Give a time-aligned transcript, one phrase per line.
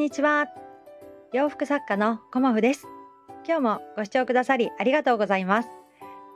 [0.00, 0.48] にちは。
[1.34, 2.86] 洋服作家のコモフです。
[3.46, 5.68] 今日もご視聴くださりありがとうございます。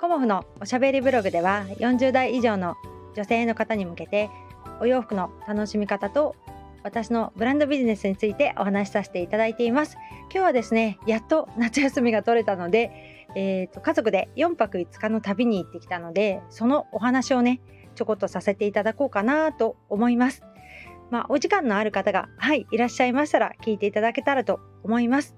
[0.03, 2.77] コモフのおしゃべりブログでは40代以上の
[3.17, 4.29] 女性の方に向けて
[4.83, 6.37] お洋服の楽しみ方と
[6.83, 9.97] 私のブランドビジネスについてお話しさせていただいています。
[10.25, 12.93] 今日はですねやっと夏休みが取れたので、
[13.35, 17.63] えーと、家族で4泊5日の旅に行ってきたのでそのお話をね
[17.95, 20.43] ちょこっとさせていただこうかなと思います。
[21.11, 25.37] まあ、お時間のある方が、はい、いらっしゃいましたら聞いていただけたらと思います。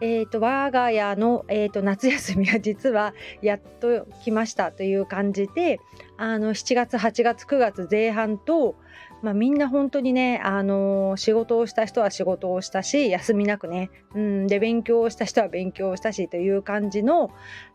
[0.00, 5.80] えーと、我が家の、えーと、夏休みは実はやっと来ましたという感じで
[6.16, 8.76] あの7月8月9月前半と、
[9.22, 17.30] まあ、みんな本当にね、あの仕事をした人は仕事をしたし休みなくね、うん、で勉強をした人は勉強をしたしという感じの、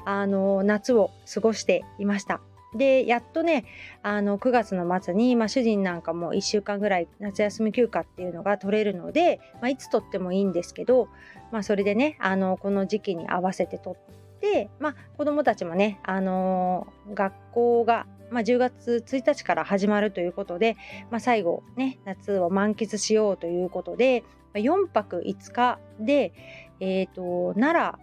[0.05, 2.41] あの夏を過ごしていました。
[2.75, 3.65] でやっとね
[4.03, 11.09] あの9月の末に、まあ、主人なんかも1週間ぐらい夏休み休暇っていうのが取れるので、まあ、いつ取ってもいいんですけど、
[11.51, 20.77] まあ、それでねあのこの時期に合わせて取って、まあ、子どもたちもね、あの、学校が、まあ、10月1日から始まるということで、
[21.09, 26.31] まあ、最後ね夏を満喫しようということで4泊5日で、
[26.79, 27.99] えーと奈良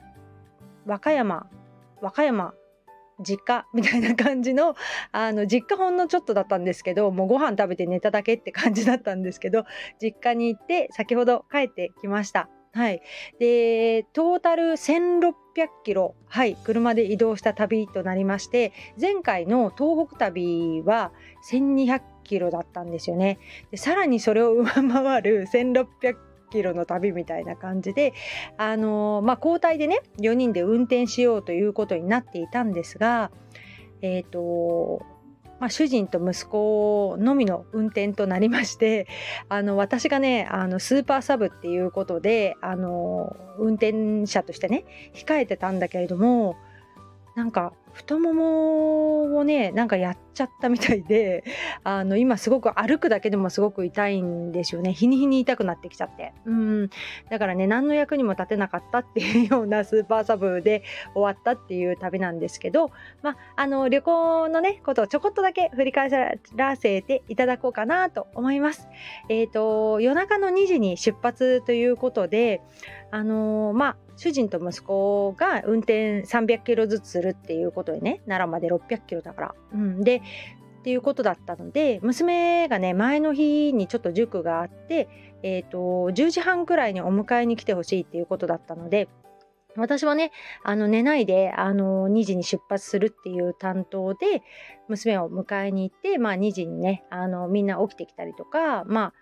[0.84, 1.46] 和歌山
[2.00, 2.54] 和歌山
[3.20, 4.74] 実家みたいな感じの
[5.12, 9.64] あの実家ほんのちょっとだったんですけどもうご飯食べて寝ただけって感じだったんですけど
[10.00, 12.48] 実家に行って先ほど帰ってきました。
[12.72, 13.00] はい、
[13.38, 15.32] でトータル1600
[15.82, 21.10] キロ、はい、車で移動した旅となりまして前回の東北旅は
[21.50, 23.38] 1200キロだったんですよね
[23.70, 26.16] でさらにそれを上回る1600
[26.56, 28.14] キロの旅みたいな感じで、
[28.56, 33.30] あのまあ、交代でね4人で運転しようということになっていたんですが、
[34.00, 35.04] えーと
[35.60, 39.06] まあ、主人と息子のみの運転となりまして
[39.48, 44.84] あの私がねあのスーパーサブっていうことであの運転者としてね
[45.14, 46.56] 控えてたんだけれども
[47.36, 51.44] なんか太ももをねなんかやっちゃったみたいで
[51.82, 54.92] あの今すごく歩くだけでもすごく痛いんですよね。
[54.92, 56.34] 日に日に痛くなってきちゃって。
[56.44, 56.90] うん。
[57.30, 60.82] だからね何の役にも立てなかったっていうような スーパーサブで
[61.14, 62.90] 終わったっていう旅なんですけど
[63.22, 66.10] まああの旅行のねことをちょこっとだけ振り返
[66.54, 68.88] らせていただこうかなと思います。
[69.30, 72.60] えっ、ー、と夜中の2時に出発ということで
[73.10, 79.54] あの、まあ主人と息子が運転300キロずつするっていうことでね奈良まで600キロだから。
[79.72, 80.22] うん、でっ
[80.86, 85.08] ていうことだったので娘がね前の日にちょっと塾があって、
[85.42, 89.08] えーと、10時半くらいにお迎えに来てほしいっていうことだったので
[89.76, 90.30] 私はね
[90.62, 94.42] あの寝ないであの2時に出発するっていう担当で
[94.88, 99.12] 娘を迎えに行って、まあ、2時にねあのみんな起きてきたりとかまあ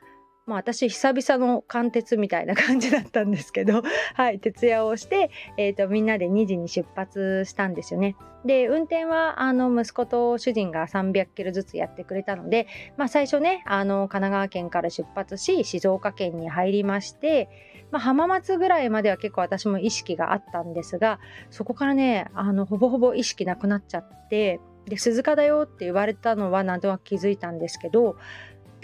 [0.47, 3.82] まあ、私久々の貫徹みたいな感じだったんですけど、
[4.15, 8.16] はい、徹夜をして、えーと、みんなで2時に出発したんですよね。
[8.44, 12.66] で運転はあの息子と主人が300キロずつやってくれたので、
[12.99, 17.49] まあ、最初ねあの神奈川県から出発し静岡県に入りまして、
[17.91, 28.16] まあ、浜松ぐらいまでは結構私も意識があったんですがそこからねあのほぼほぼ意識なくなっちゃってで鈴鹿だよって言われたのはなんとなく気づいたんですけど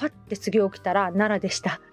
[0.00, 1.78] パッて次起きたら奈良でした。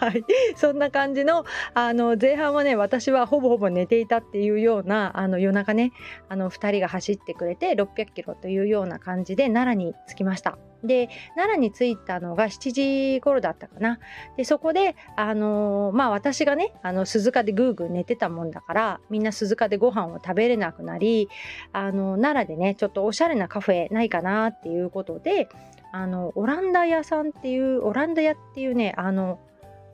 [0.00, 0.24] はい、
[0.56, 5.92] そんな感じのあの前半はね私はほぼほぼ寝ていたっていうようなあの夜中ね
[6.28, 10.58] あの2人が走ってくれて600キロというような感じで奈良に着きました。
[10.82, 14.00] で奈良に着いたのが7時頃だったかな
[14.36, 21.28] でそこであのまあ私がねあの鈴鹿でぐーぐー寝てたもんだからみんな鈴鹿でご飯を食べれなくなり
[21.72, 25.48] あの奈良でねちょっとおしゃれなカフェないかなっていうことで
[25.94, 29.38] あのオランダ屋さんっていうオランダ屋っていうねあの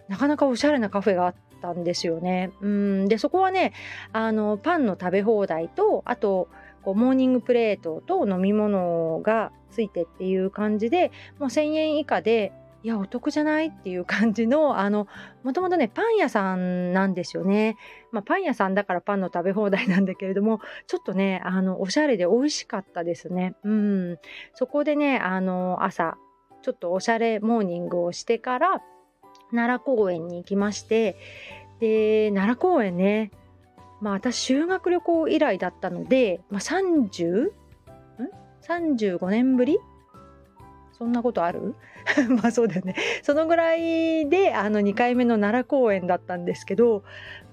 [0.09, 2.53] なかなかおしゃれなカフェがあったんですよね。
[2.63, 3.75] うんでそこはね
[4.15, 6.49] あのパンの食べ放題とあと
[6.81, 13.67] こうモーニングプレートと飲み物がついてっていう感じでもう1,000円以下でいやお得じゃない？
[13.67, 15.07] っていう感じのあの
[15.43, 17.77] もともとねパン屋さんなんですよね、
[18.11, 23.55] まあ、パン屋さんだからパンの食べ放題なんだけれどもちょっとねあのおしゃれで美味しかったですね。
[23.65, 24.19] うん。
[24.55, 26.17] そこでねあの朝
[26.63, 28.83] ちょっとおしゃれモーニングをしてから
[29.51, 31.17] 奈良公園に行きまして
[31.81, 33.31] で奈良公園ね
[34.01, 37.45] まあ私修学旅行以来だったので、まあ、30?
[37.45, 37.51] ん
[38.63, 39.79] ？35年ぶり
[41.01, 41.75] そんなことある？
[42.29, 47.05] まあそうだよねそのぐらいであの2回目の奈良公演だったんですけど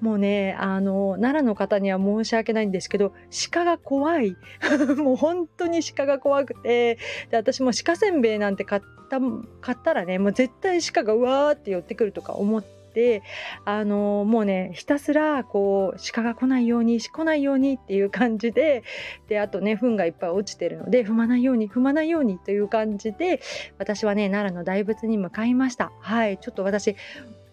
[0.01, 3.13] もうねあの奈良の方には申し訳ないんですけど
[3.51, 4.35] 鹿が怖い
[4.97, 6.95] もう本当に鹿が怖くて
[7.29, 9.19] で私も鹿せんべいなんて買った
[9.61, 12.76] 買ったらねもう絶対鹿がうわーって寄ってくるとか思って。
[12.97, 13.21] て
[13.63, 18.83] あのもうねひたすらこう鹿が来ないように来ないようにっていう感じで
[19.27, 23.39] であとね糞がいっぱい落ちてるので踏まないように踏まないようにという感じで
[23.77, 25.91] 私はね奈良の大仏に向かいました。
[25.99, 26.39] はい。
[26.39, 26.95] ちょっと私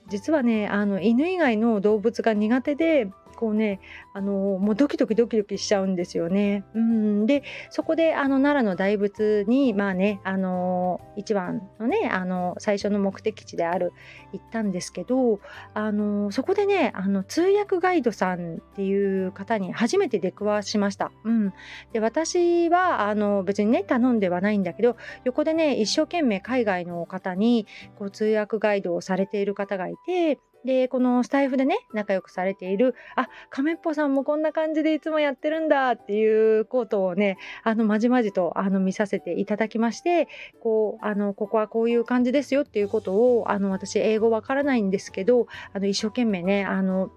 [0.09, 3.81] 実はねあの犬以外の動物が苦手でこうね
[4.13, 6.65] あのもうドキドキドキドキしちゃうんですよね。
[6.75, 13.93] うんでそこであの奈良の大仏にまあねあの一番のねあの最初の目的地である
[14.33, 15.41] 行ったんですけど
[15.75, 21.13] あのそこでねあの通訳ガイドさんっていう方に初めて出くわしました。
[21.25, 21.53] うん、
[21.93, 27.67] で私はあの別にね頼んではないんだけど横でね一生懸命海外の方に
[27.99, 40.29] こう通訳ガイドをされている方がいてで、このスタイフでね、仲良くされている、あ、亀っぽさんもこんな感じでいつもやってるんだっていうことをね、あの、まじまじと、あの、見させていただきまして、
[40.61, 47.11] こう、あの、ここはこういう感じですよっていうことを、あの、私、英語わからないんですけど、あの、一生懸命ね、あの、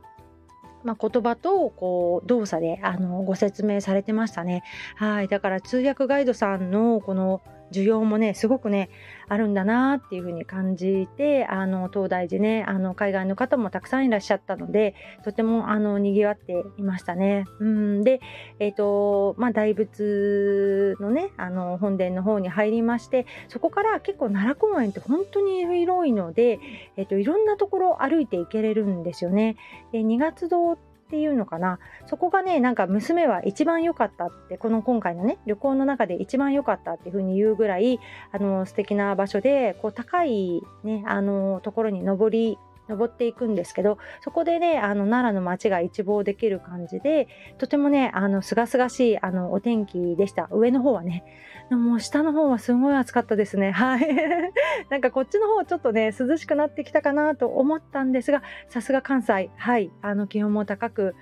[0.84, 4.64] まあ、言葉とこう動作であのご説明されてましたね。
[4.96, 7.42] はいだから通訳ガイドさんのこの
[7.72, 8.90] 需要もねすごくね
[9.30, 17.46] あるんだなっていうふうに感じてあの東大寺ねあの海外の方もたくさんいらっしゃったのでとてもあの賑わっていましたね。
[17.60, 18.22] うんで、
[18.60, 26.60] えーとまあ、大仏のねあの本殿の方に入りましてそこから結構奈良公園って本当に広いので、
[26.96, 29.58] えーと、いろんなところ歩いていけれるんですよね。
[29.92, 30.78] で2月堂
[31.08, 31.80] っていうのかな。
[32.06, 38.00] そこがねなんか娘は一番良かったってこの今回のね旅行の中で一番良かったっていうふうに言うぐらい
[38.34, 42.58] あの素敵な場所でこう高いねあのところに登り
[42.90, 50.48] 登っていくんですけどそこでねあの奈良の街が一望できる感じでとてもねあの清々しいあのお天気でした。
[50.52, 51.24] 上の方はね
[51.70, 53.72] でも下の方はすごい暑かったですね。
[53.72, 54.08] はい。
[54.90, 59.50] なんかこっちの方ちょっとね涼しくなってきたかなと思ったんですがさすが関西。
[59.56, 59.92] はい。
[60.02, 61.16] あの気温も高く。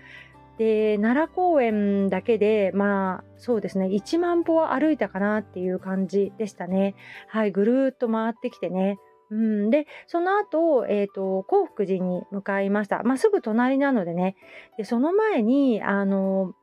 [0.57, 6.95] で奈良公園だけでまあそうですね1万歩は歩いたかなっていう感じでしたね。
[7.27, 7.51] はい。
[7.51, 8.99] ぐるーっと回ってきてね。
[9.31, 14.35] うん、でその後、えーと、興福寺に向かいました、まあ、すぐ隣なのでね。
[14.77, 16.53] でその前にあの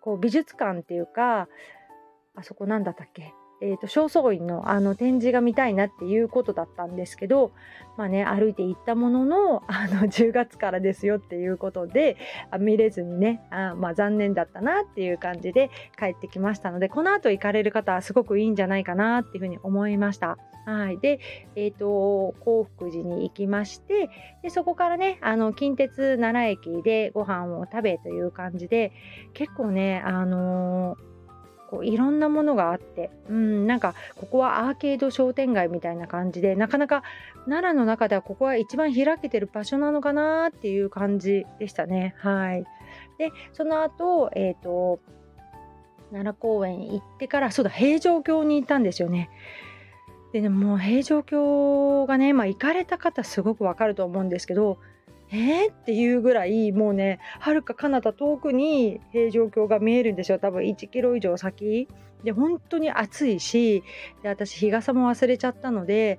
[0.00, 1.48] こう美術館っていうか
[2.34, 3.32] あそこなんだったっけ？
[3.60, 7.50] えーと、正倉院のあの展示が見たいなっていうことだったんですけど、
[7.96, 12.16] まあね、歩いて行ったもののあの 10月からですよっていうことで
[12.60, 20.38] 見れずにねあ、まあ、残念だったなっていう感じで帰ってきましたのでこの後行かれる方はすごくいいんじゃないかなっていうふうに思いました。
[20.68, 21.18] はい、で、
[21.56, 24.10] えーと、幸福寺に行きまして
[24.42, 28.92] でそこからねあの近鉄奈良駅でご飯を食べという感じで
[29.32, 31.08] 結構ねあのー
[31.70, 37.02] こういろんなものがあってうんなんかここはアーケード商店街みたいな感じでなかなか
[37.44, 42.14] 奈良の中ではここは一番開けてる場所なのかなっていう感じでしたね。
[42.18, 42.64] はい。
[43.18, 45.00] でその後えっ、ー、と
[46.10, 49.28] 奈良公園行ってからそうだ平城京に行ったんですよね。
[50.32, 54.78] でねもう平城京がねまあ行かれた方すごくわかると思うんですけど
[55.30, 60.38] えー、っていうぐらいもうねはるか彼方遠くに平城京が見えるんですよ。
[60.38, 61.88] 多分1キロ以上先。
[62.24, 63.84] で本当に暑いし
[64.22, 66.18] で私日傘も忘れちゃったので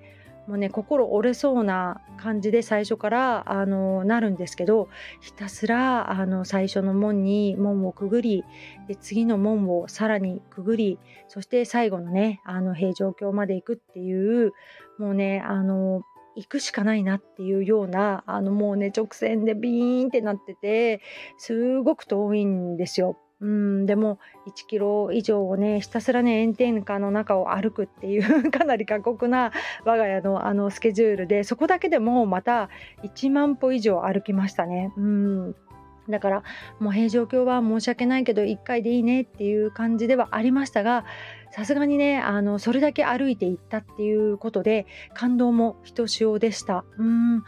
[0.49, 4.89] もうね心折れそうな感じで最初からあのなるんですけど
[5.21, 8.43] ひたすらあの最初の門に門をくぐり
[8.87, 14.53] で次の門をさらにくぐりそして最後のねあの平城京まで行くっていう
[14.97, 16.01] もうねあの
[16.35, 21.01] 行くしかないなっていうようなあのもうね直線でビーンってなってて
[21.37, 23.19] すごく遠いんですよ。
[23.41, 29.51] うんでも1キロ以上をねひたすらね炎天下の中を歩くっていう かなり過酷な
[29.85, 32.69] 我が家のあのスケジュールでそこだけでもまた
[33.03, 34.91] 1万歩以上歩きましたね。
[34.97, 35.55] うん
[36.09, 36.43] だから
[36.79, 41.05] もう平常況は申し訳ないけど1回でいいねっていう感じではありましたが
[41.51, 46.85] さすがにねあのそれだけ歩いていったっていうことで感動もひとしおでした。
[46.97, 47.43] うん。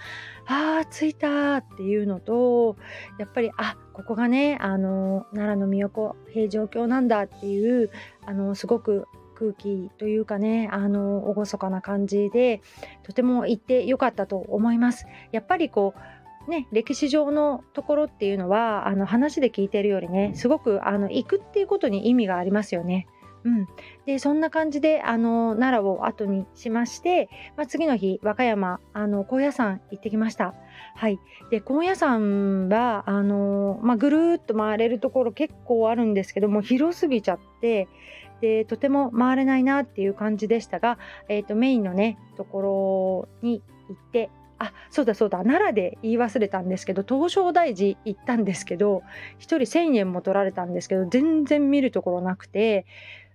[0.48, 2.75] あー着いたっていうのと
[3.20, 7.91] やっぱりあここがねあの奈良の都平城京なんだっていう
[8.25, 12.62] あのすごく空気というかねあの厳かな感じで
[13.03, 15.05] とても行ってよかったと思います。
[15.31, 16.00] やっぱりこう
[16.50, 23.08] ね、歴史上のところっていうのはあの話で聞いてるよりねすごくあの行くっていうことに意味がありますよね。
[23.43, 23.67] うん、
[24.05, 30.53] でそんな感じであの奈良を後にしまして、まあ、次の日和歌山あの高野山行ってきました。
[30.95, 31.19] はい、
[31.50, 37.88] で高野山はあの、まあ、ぐるっと回れるところ結構あるんですけども広すぎちゃって
[38.41, 40.98] でとても回れないなっていう感じでしたが、
[41.29, 44.29] えーとメインのねところに行って
[44.62, 49.01] あそうだそうだ奈良で言い忘れたんですけど東照大寺行ったんですけど
[49.39, 52.86] 1人1,000円も取られたんですけど全然見るところなくて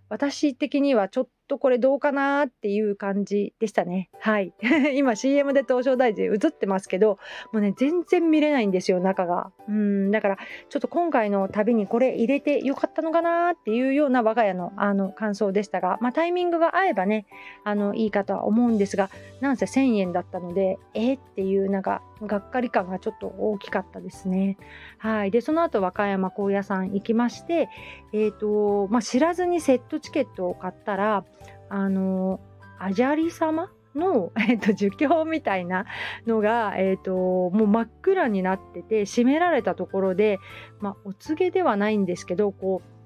[0.08, 4.10] 私的にはちょっとこれどうかなっていう感じでしたね。
[4.20, 4.52] はい。
[4.94, 7.18] 今 CM で東証大臣映ってますけど、
[7.52, 9.52] もうね、全然見れないんですよ、中が。
[9.68, 10.38] うん、だから、
[10.68, 17.26] ちょっと今回の旅にこれ入れてよかったのかなっていうような我が家のあの感想でしたが、まあタイミングが合えばね、
[17.64, 19.10] あの、いいかとは思うんですが、
[19.40, 24.56] なんせ1000円だったので、え、っていうなんか、がっかり感がちょっと大きかったですね。
[24.98, 25.30] はい。
[25.30, 27.68] で、その後、和歌山高野山行きまして、
[28.12, 31.24] えっ、ー、と、まあ知らずにセットチケットを買ったら、
[31.68, 32.40] あの
[32.78, 35.86] アジャリ様の、 えーと、儒教みたいな
[36.26, 37.14] のが、えーと、
[37.50, 40.38] もう真っ暗になってて閉められたところで、
[40.80, 42.96] まあ、お告げではないんですけどこう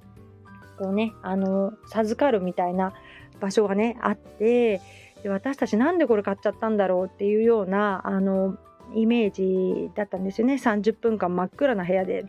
[0.83, 2.95] こうねあの授かるみたいな
[3.39, 4.81] 場所がねあって
[5.23, 8.57] で私たちなんでこれ買っちゃったんだろうっていうようなあの
[8.95, 10.55] イメージだったんですよね。
[10.55, 12.25] 30分間真っ暗な部屋で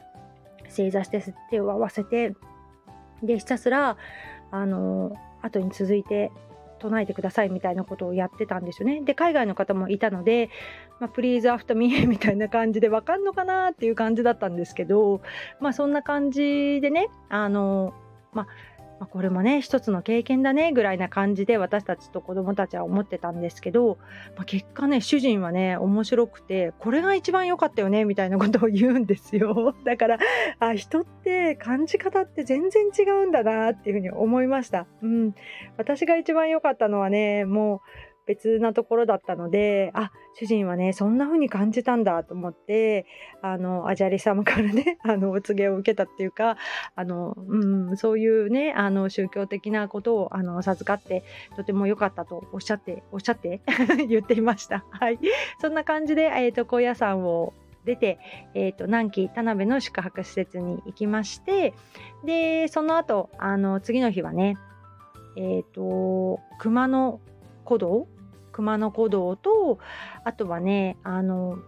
[0.67, 2.35] 正座して手を合わせて
[3.23, 3.97] でひたすら
[4.51, 6.31] あの後に続いて
[6.79, 9.01] 唱えてくださいみたいなことをやってたんですよね。
[9.01, 10.49] で海外の方もいたので
[10.99, 15.21] 「まあ、プリーズアフターミー」みたいな感じで分かんのかなっていう感じだったんですけど
[15.59, 17.93] まあそんな感じでねあの
[18.33, 18.47] まあ
[19.01, 23.97] まあ、これもね一つの経験だねぐらいな感じで私たちと子供たちは思ってたんですけど、
[24.35, 30.19] まあ、結果ね主人はね面白くてこれが一番良かったよねみたいなことを言うんですよ だから
[30.59, 34.85] あ人って感じ方って全然違うんだなっていうふうに思いました。
[35.01, 35.33] うん、
[35.77, 37.79] 私が一番良かったのはねもう
[38.31, 40.09] 別なところだったのであ
[40.39, 43.05] 主人はねそんな風に感じたんだと思って
[43.41, 46.55] あのアジャリ様からね あのお告げを受けたっていうか
[46.95, 51.23] あの、うん、そういうねあの宗教的なことをあの授かって
[51.57, 53.59] とても良かったとおっしゃっておっしゃって
[54.07, 54.85] 言っていました。
[54.91, 55.19] はい、
[55.59, 58.19] そんな感じで、えーと、高野山を出て、
[58.53, 61.73] えーと、南紀田辺の宿泊施設に行きまして
[62.23, 64.57] でその後あの次の日はね
[65.35, 67.19] えっ、ー、と熊野
[67.65, 68.07] 古道
[68.51, 69.79] 熊野古道と
[70.23, 71.59] あとはねあの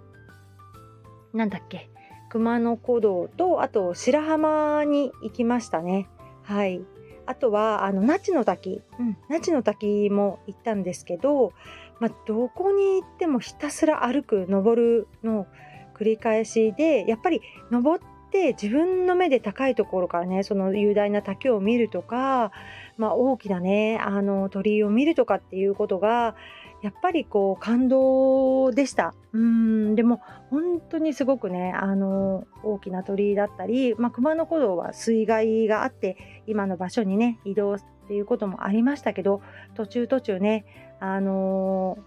[1.34, 1.90] なんだっけ
[2.30, 6.10] 熊野古道とあと白浜に行きましたね。
[6.42, 6.82] はい。
[7.25, 11.54] あとはあの那智の滝、うん、那智の滝も行ったんですけど、
[12.00, 15.48] まあ、どこに行ってもひたすら歩く登るの
[15.96, 22.52] 繰り返しでやっぱり登って自分の目で高いところからねその雄大な滝を見るとか、
[22.98, 26.36] まあ、大きなねあの鳥居を見るとかっていうことが
[26.84, 29.16] やっぱりこう感動でした。
[29.32, 39.42] うんでも本当にすごくねあの大きな鳥居だったり、まあ、熊野古道は水害があって今の場所にね移動っていうこともありましたけど
[39.75, 40.66] 途中途中ね
[41.00, 41.98] あの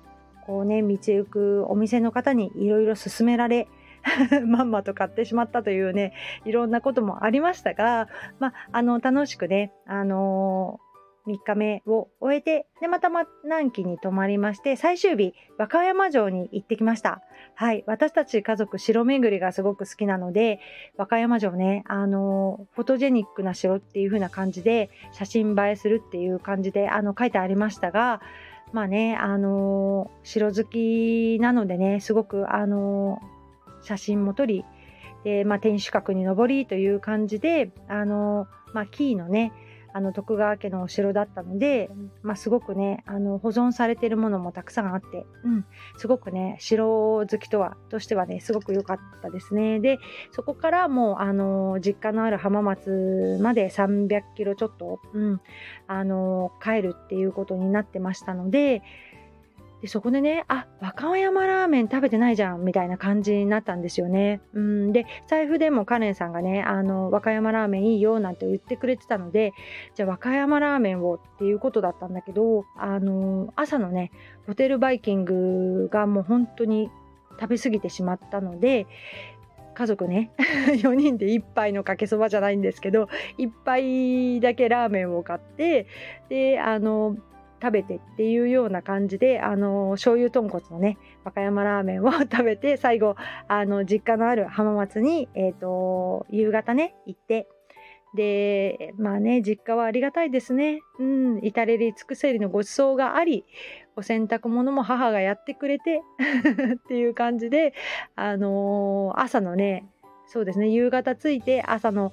[0.46, 3.66] こうね道行くお店の方にいろいろ勧められ
[4.46, 6.12] まんまと買ってしまったというね
[6.44, 10.80] いろんなこともありましたが、まあ、あの楽しくね、あの
[11.26, 13.08] 3日目を終えて、で、また
[13.44, 17.22] 南紀に泊まりまして、最終日、和歌山城に行ってきました。
[17.54, 17.84] はい。
[17.86, 20.60] 私たち家族、城巡りがすごく好きなので、
[20.96, 28.20] 和歌山城ね、あの、フォトジェニックな城っていう風な感じで、写真映えするっていう感じで、あの、書いてありましたが、
[28.72, 33.20] まあね、あの、城好きなのでね、すごく、あの、
[33.82, 34.64] 写真も撮り、
[35.24, 39.52] で、まあ、天守閣に登りという感じで、あの、まあ、キーのね、
[39.96, 41.88] あの徳川家のお城だったので、
[42.22, 45.64] まあ、すごくねあの保存されているものもたくさんあって、うん、
[45.96, 49.80] すごくね城好きとはとしてはねすごく良かったですね。
[49.80, 49.98] で
[50.32, 55.40] そこからもうあの実家のある浜松まで300キロちょっと、うん、
[55.86, 58.82] あの帰るっていうことになってましたので
[59.86, 64.40] でそこでねあ和歌山ラーメン食べてないじゃんみたいな感じになったんですよね。
[64.52, 69.52] うんで財布でもカレンさんがねあの和歌山ラーメンいいよなんて言ってくれてたので
[69.94, 74.10] じゃあ和歌山ラーメンをっていうことだったんだけどあの朝のね
[74.48, 76.90] ホテルバイキングがもう本当に
[77.40, 78.88] 食べ過ぎてしまったので
[79.74, 80.32] 家族ね
[80.82, 85.86] 4人で1杯のかけそばじゃないんですけど1杯だけラーメンを買って
[86.28, 87.16] であの
[87.60, 93.16] 食べてっていうような感じであの醤油豚骨のね和歌山ラーメンを 食べて最後
[93.48, 97.48] あの実家のある浜松に、えーと、夕方ね行って
[98.14, 100.80] でまあね実家はありがたいですね。
[100.98, 103.44] うん至れり尽くせりのご馳走があり
[103.94, 106.02] お洗濯物も母がやってくれて
[106.76, 107.74] っていう感じで
[108.14, 109.84] あのー、朝のね
[110.26, 112.12] そうですね夕方着いて朝の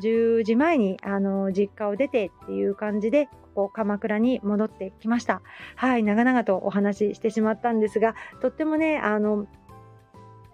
[0.00, 5.42] 10時前にあの実家を出てっていう感じでこ鎌倉に戻ってきました。
[5.76, 9.46] はい長々とお話ししてしまったんですがとってもねあの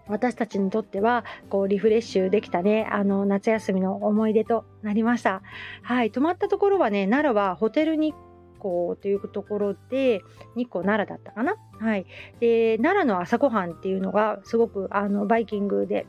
[0.07, 5.41] 私たちにとってはこうリフレッシュできたねあの夏休みの思い出となりました。
[5.83, 8.15] はい泊まったところはね奈良はホテル日
[8.55, 10.21] 光というところで
[10.55, 11.55] 日光奈良だったかな。
[11.79, 12.05] はい
[12.39, 16.05] で奈良の朝ごはんっていうのがすごくあのバイキングで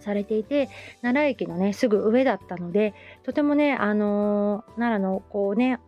[0.00, 0.68] されていて
[1.02, 5.78] 奈良駅のねすぐ上だったのでとてもねあのー、奈良のこうね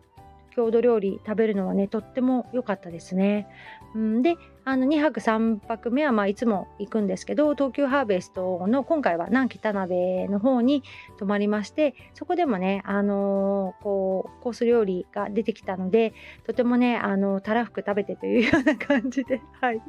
[0.55, 3.47] 郷土料理食べるのはねとっても良かったですね。
[3.95, 10.83] うん、であの2泊3泊目はまあいつも行くんですけど東急ハーベストの今回は南北鍋の方に
[11.17, 16.13] 泊まりましてそこでもね、あのー、こうコース料理が出てきたので
[16.45, 19.81] とてもねあのたらふく食べてというような感じで、 はい、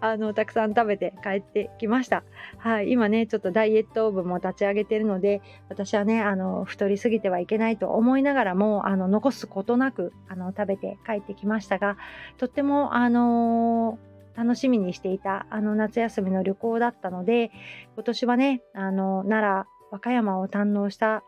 [0.00, 2.22] あのたくさん食べて帰ってきました、
[2.58, 11.96] はい、今ねちょっとダイエット部も立ち上げてるので私はねあの太りすぎてはいけないと思いながらもあの残すことなくあの食べて帰ってきましたが
[12.38, 17.50] とってもあのー楽しみにしていたあの夏休みの旅行だったので
[17.94, 21.22] 今年はねあの奈良和歌山を堪能した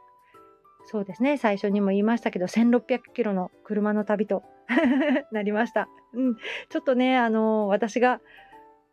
[0.87, 4.43] そうですね最初にも言いましたけど1600キロの車の旅と
[5.33, 8.21] なりました、うん、ちょっとねあの私が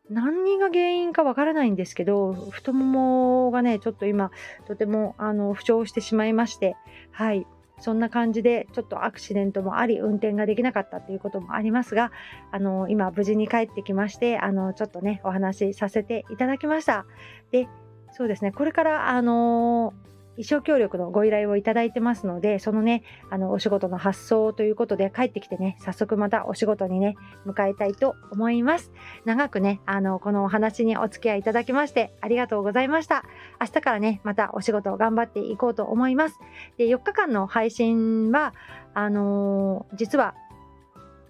[0.10, 4.32] 何が原因かわからないんですけど太ももがねちょっと今
[4.68, 6.76] とてもあの負傷してしまいまして
[7.12, 7.48] はい。
[7.82, 12.12] そんな感じでちょっとアクシデントもあり運転ができなかったということもありますが
[12.52, 17.06] あの今無事に帰ってきましてあのちょっとねお話しさせていただきました。
[17.52, 17.68] で
[18.14, 18.52] そうですね。
[18.52, 19.94] これからあの
[20.38, 28.92] 衣装協力のご依頼をいただいてますので、そのね、あの、お仕事の発送ということで帰ってきてね、早速またお仕事にね、迎えたいと思います。
[29.26, 33.24] 長くね、あの、このお話にお付き合いいただきまして、ありがとうございました。
[33.60, 36.40] 明日からね、またお仕事を頑張っていこうと思います。
[36.78, 38.54] で、4日間の配信は、
[38.94, 40.36] あのー、実は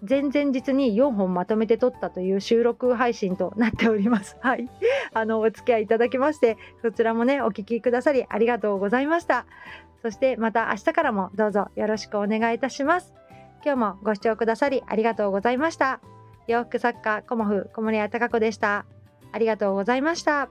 [0.08, 4.36] 前々日に4本まとめて撮ったという収録配信となっております。
[4.40, 4.68] はい。
[5.14, 9.46] あの、お付き合いいただきまして、そちらもね、お聴きくださりありがとうございました。
[10.02, 13.14] そしてまた明日からもどうぞよろしくお願いいたします。
[13.64, 16.00] 今日もご視聴くださりありがとうございました。
[16.48, 18.84] 洋服作家、コモフ、小森屋隆子でした。
[19.30, 20.48] ありがとうございました。